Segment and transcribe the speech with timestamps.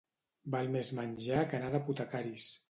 [0.55, 2.51] Val més menjar que anar d'apotecaris.